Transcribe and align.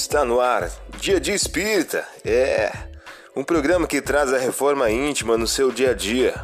Está 0.00 0.24
no 0.24 0.40
ar, 0.40 0.70
Dia 1.00 1.18
de 1.18 1.32
Espírita. 1.32 2.06
É 2.24 2.70
um 3.34 3.42
programa 3.42 3.84
que 3.84 4.00
traz 4.00 4.32
a 4.32 4.38
reforma 4.38 4.88
íntima 4.88 5.36
no 5.36 5.44
seu 5.44 5.72
dia 5.72 5.90
a 5.90 5.92
dia. 5.92 6.34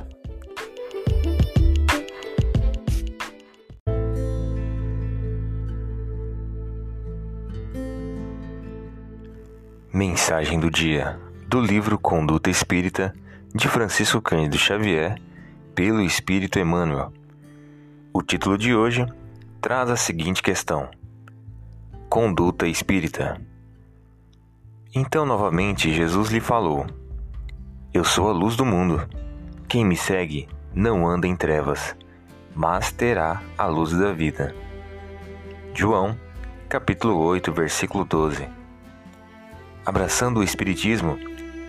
Mensagem 9.92 10.58
do 10.58 10.68
dia 10.68 11.16
do 11.46 11.60
livro 11.60 11.96
Conduta 11.96 12.50
Espírita 12.50 13.14
de 13.54 13.68
Francisco 13.68 14.20
Cândido 14.20 14.58
Xavier, 14.58 15.16
pelo 15.76 16.00
Espírito 16.00 16.58
Emmanuel. 16.58 17.12
O 18.12 18.20
título 18.20 18.58
de 18.58 18.74
hoje 18.74 19.06
traz 19.60 19.88
a 19.90 19.96
seguinte 19.96 20.42
questão: 20.42 20.90
Conduta 22.14 22.68
espírita. 22.68 23.40
Então, 24.94 25.26
novamente, 25.26 25.92
Jesus 25.92 26.30
lhe 26.30 26.38
falou: 26.38 26.86
Eu 27.92 28.04
sou 28.04 28.28
a 28.28 28.32
luz 28.32 28.54
do 28.54 28.64
mundo. 28.64 29.04
Quem 29.66 29.84
me 29.84 29.96
segue 29.96 30.48
não 30.72 31.04
anda 31.04 31.26
em 31.26 31.34
trevas, 31.34 31.96
mas 32.54 32.92
terá 32.92 33.42
a 33.58 33.66
luz 33.66 33.90
da 33.90 34.12
vida. 34.12 34.54
João, 35.74 36.16
capítulo 36.68 37.18
8, 37.18 37.52
versículo 37.52 38.04
12. 38.04 38.48
Abraçando 39.84 40.38
o 40.38 40.44
Espiritismo, 40.44 41.18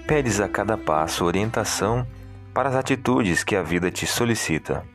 pedes 0.05 0.39
a 0.39 0.47
cada 0.47 0.77
passo 0.77 1.25
orientação 1.25 2.05
para 2.53 2.69
as 2.69 2.75
atitudes 2.75 3.43
que 3.43 3.55
a 3.55 3.63
vida 3.63 3.89
te 3.89 4.05
solicita. 4.05 4.85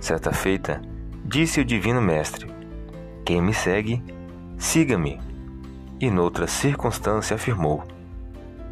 Certa 0.00 0.32
feita, 0.32 0.82
disse 1.24 1.60
o 1.60 1.64
Divino 1.64 2.02
Mestre: 2.02 2.52
Quem 3.24 3.40
me 3.40 3.54
segue, 3.54 4.02
siga-me. 4.64 5.20
E 6.00 6.10
noutra 6.10 6.46
circunstância 6.46 7.36
afirmou: 7.36 7.84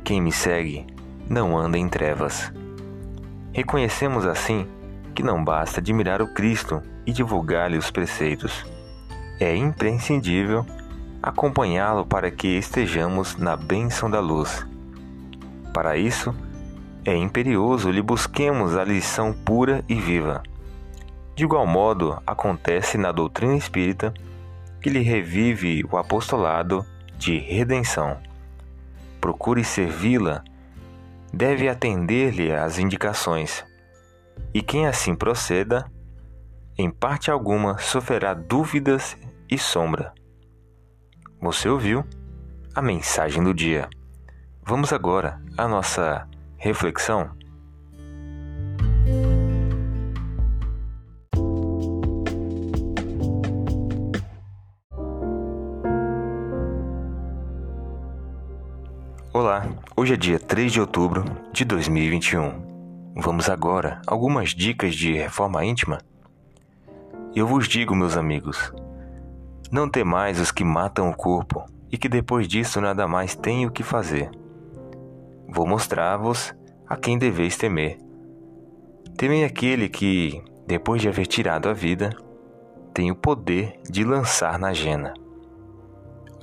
Quem 0.03 0.21
me 0.21 0.33
segue 0.33 0.87
não 1.29 1.57
anda 1.57 1.79
em 1.79 1.89
trevas. 1.89 2.53
Reconhecemos 3.53 4.27
assim 4.27 4.67
que 5.15 5.23
não 5.23 5.45
basta 5.45 5.81
admirar 5.81 6.23
o 6.23 6.33
Cristo 6.33 6.83
e 7.07 7.12
divulgar-lhe 7.12 7.77
os 7.77 7.91
preceitos. 7.91 8.65
É 9.39 9.55
imprescindível 9.55 10.65
acompanhá-lo 11.23 12.06
para 12.06 12.31
que 12.31 12.49
estejamos 12.49 13.37
na 13.37 13.55
bênção 13.55 14.11
da 14.11 14.19
luz. 14.19 14.67
Para 15.73 15.97
isso, 15.97 16.34
é 17.05 17.15
imperioso 17.15 17.91
lhe 17.91 18.03
busquemos 18.03 18.77
a 18.77 18.84
lição 18.84 19.33
pura 19.33 19.84
e 19.89 19.95
viva. 19.95 20.43
De 21.37 21.45
igual 21.45 21.67
modo, 21.67 22.21
acontece 22.27 22.97
na 22.97 23.12
doutrina 23.12 23.56
espírita 23.56 24.12
que 24.83 24.91
lhe 24.91 25.00
revive 25.00 25.84
o 25.91 25.97
apostolado 25.97 26.84
de 27.16 27.38
redenção. 27.38 28.19
Procure 29.20 29.62
servi-la, 29.62 30.42
deve 31.33 31.69
atender-lhe 31.69 32.52
às 32.52 32.78
indicações, 32.78 33.64
e 34.53 34.60
quem 34.60 34.86
assim 34.86 35.14
proceda, 35.14 35.91
em 36.77 36.91
parte 36.91 37.30
alguma 37.30 37.78
sofrerá 37.78 38.34
dúvidas 38.34 39.16
e 39.48 39.56
sombra. 39.56 40.12
Você 41.41 41.69
ouviu 41.69 42.05
a 42.75 42.83
mensagem 42.83 43.42
do 43.42 43.55
dia. 43.55 43.88
Vamos 44.64 44.92
agora 44.92 45.41
à 45.56 45.69
nossa 45.69 46.27
reflexão. 46.56 47.30
Olá, 59.34 59.66
hoje 59.97 60.12
é 60.12 60.16
dia 60.19 60.38
3 60.38 60.70
de 60.70 60.78
outubro 60.78 61.25
de 61.54 61.65
2021. 61.65 63.15
Vamos 63.16 63.48
agora 63.48 64.03
algumas 64.06 64.50
dicas 64.50 64.94
de 64.94 65.15
reforma 65.15 65.65
íntima. 65.65 66.03
Eu 67.34 67.47
vos 67.47 67.66
digo, 67.66 67.94
meus 67.94 68.15
amigos, 68.15 68.71
não 69.71 69.88
temais 69.88 70.38
os 70.38 70.50
que 70.50 70.62
matam 70.62 71.09
o 71.09 71.16
corpo 71.16 71.65
e 71.91 71.97
que 71.97 72.10
depois 72.10 72.47
disso 72.47 72.78
nada 72.78 73.09
mais 73.09 73.34
têm 73.34 73.65
o 73.65 73.71
que 73.71 73.82
fazer. 73.82 74.31
Vou 75.48 75.66
mostrar-vos 75.66 76.54
a 76.87 76.94
quem 76.94 77.16
deveis 77.16 77.56
temer. 77.56 77.98
Temei 79.16 79.44
aquele 79.44 79.88
que, 79.88 80.44
depois 80.66 81.00
de 81.00 81.09
haver 81.09 81.26
tirado 81.26 81.71
a 81.71 81.72
vida, 81.72 82.10
tem 82.92 83.10
o 83.10 83.16
poder 83.16 83.81
de 83.88 84.04
lançar 84.04 84.59
na 84.59 84.75
jena. 84.75 85.15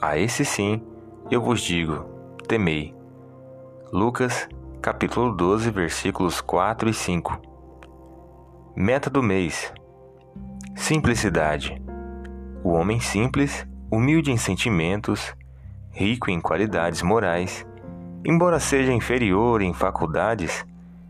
A 0.01 0.17
esse 0.17 0.43
sim 0.43 0.81
eu 1.29 1.39
vos 1.39 1.61
digo, 1.61 2.17
temei. 2.49 2.95
Lucas, 3.93 4.49
capítulo 4.81 5.31
12, 5.35 5.69
versículos 5.69 6.41
4 6.41 6.89
e 6.89 6.93
5. 6.95 7.39
Meta 8.75 9.07
do 9.07 9.21
mês: 9.21 9.71
Simplicidade. 10.75 11.79
O 12.63 12.69
homem 12.69 12.99
simples, 12.99 13.67
humilde 13.91 14.31
em 14.31 14.37
sentimentos, 14.37 15.31
rico 15.91 16.31
em 16.31 16.41
qualidades 16.41 17.03
morais, 17.03 17.67
embora 18.25 18.59
seja 18.59 18.91
inferior 18.91 19.61
em 19.61 19.71
faculdades, 19.71 20.65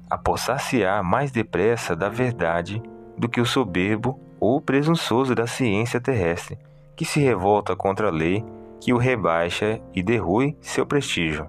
apossar-se-á 0.10 1.02
mais 1.02 1.32
depressa 1.32 1.96
da 1.96 2.10
verdade 2.10 2.84
do 3.18 3.30
que 3.30 3.40
o 3.40 3.46
soberbo 3.46 4.20
ou 4.42 4.60
presunçoso 4.60 5.34
da 5.34 5.48
ciência 5.48 6.02
terrestre, 6.02 6.60
que 6.98 7.06
se 7.06 7.22
revolta 7.22 7.78
contra 7.78 8.10
a 8.10 8.12
lei 8.12 8.44
que 8.80 8.94
o 8.94 8.98
rebaixa 8.98 9.82
e 9.94 10.02
derrui 10.02 10.58
seu 10.62 10.86
prestígio. 10.86 11.48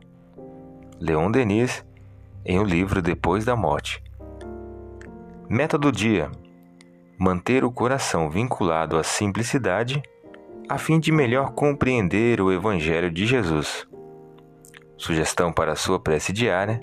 Leon 0.98 1.30
Denis, 1.30 1.84
em 2.44 2.58
o 2.58 2.64
livro 2.64 3.00
Depois 3.00 3.44
da 3.44 3.54
Morte. 3.56 4.02
Meta 5.48 5.78
do 5.78 5.90
dia: 5.90 6.30
manter 7.18 7.64
o 7.64 7.72
coração 7.72 8.30
vinculado 8.30 8.96
à 8.96 9.02
simplicidade, 9.02 10.02
a 10.68 10.78
fim 10.78 10.98
de 10.98 11.10
melhor 11.12 11.52
compreender 11.52 12.40
o 12.40 12.52
Evangelho 12.52 13.10
de 13.10 13.26
Jesus. 13.26 13.86
Sugestão 14.96 15.52
para 15.52 15.72
a 15.72 15.76
sua 15.76 15.98
prece 15.98 16.32
diária: 16.32 16.78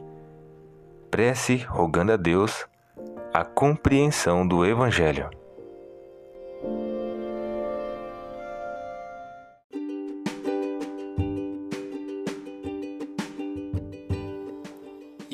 prece 1.09 1.57
rogando 1.57 2.11
a 2.11 2.17
Deus 2.17 2.67
a 3.33 3.43
compreensão 3.45 4.47
do 4.47 4.65
Evangelho. 4.65 5.29